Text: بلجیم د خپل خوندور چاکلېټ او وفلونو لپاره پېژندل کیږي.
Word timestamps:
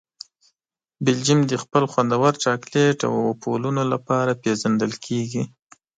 بلجیم 1.05 1.39
د 1.47 1.53
خپل 1.63 1.83
خوندور 1.91 2.33
چاکلېټ 2.43 2.97
او 3.09 3.13
وفلونو 3.29 3.83
لپاره 3.93 4.39
پېژندل 4.41 4.91
کیږي. 5.05 5.43